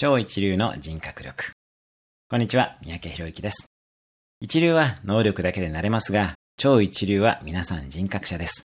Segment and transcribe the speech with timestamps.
[0.00, 1.50] 超一流の人格力。
[2.30, 3.66] こんにちは、三宅博之です。
[4.40, 8.62] 一流は能力だけでなれますが、超一流は皆さん人格者です。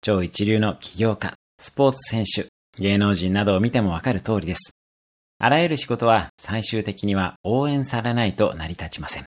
[0.00, 2.48] 超一流の起業家、スポーツ選手、
[2.82, 4.72] 芸能人などを見てもわかる通りです。
[5.38, 9.24] あらゆる仕事は最終的には応援されないと成り立ちません。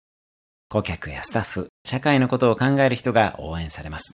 [0.67, 4.11] 顧客やスタッフ、社会のことを考える人が応援されます。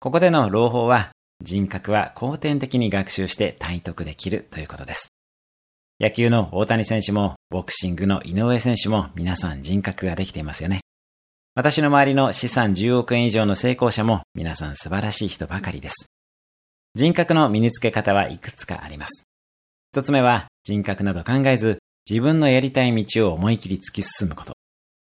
[0.00, 1.10] ここでの朗報は、
[1.42, 5.12] 人格は後天的に学習して体得できるということです。
[5.98, 10.80] 野球の大谷選手も、ボクシングの井上選手も皆さん人格ができていますよね。
[11.54, 16.10] 私の周りの資産10億円以上の成功者も皆さん素晴らしい人ばかりです。
[16.94, 19.24] 人格の身につけ方はいくつかあります。
[19.94, 24.52] 一つ目は人格など考えず自分のやりたい道を思い切り突き進むこと。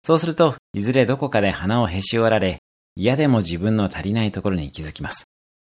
[0.03, 2.59] そうすると、いずれどこかで鼻をへし折られ、
[2.97, 5.23] 嫌でも自分の足りないところに気づきます。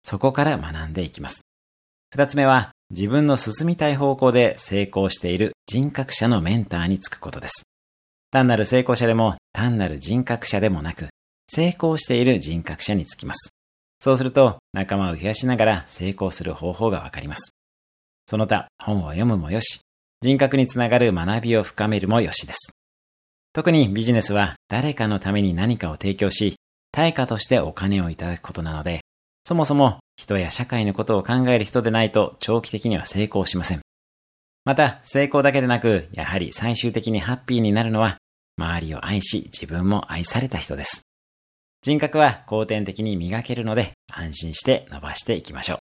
[0.02, 1.40] そこから学んでいきます。
[2.10, 7.64] 二つ目は、自分の進みたい方向で成功している人格者のメンターにつくことです。
[8.30, 11.08] 単なる成功者でも単なる人格者でもなく、
[11.50, 13.50] 成功している人格者につきます。
[14.00, 17.52] そうすると仲間を増やしながら成功する方法がわかります。
[18.26, 19.80] その他、本を読むもよし、
[20.20, 22.72] 人格につながる学びを深めるもよしです。
[23.52, 26.56] 特にビジネスは誰かのために何かを提供し、
[26.92, 29.00] 対価としてお金をいただくことなので、
[29.48, 33.80] そもそも人や社会のことを考える人でないと長期的には成功しません。
[34.66, 38.18] また、成功だけでなく、やはり最終的にハッピーになるのは、
[38.58, 41.00] 周りを愛し自分も愛された人です。
[41.80, 45.78] 人格は後天的に磨けるので、安心して伸ばしていきましょう。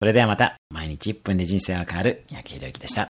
[0.00, 3.11] それではまた、毎日1分で人生は変わる三宅宏之でした。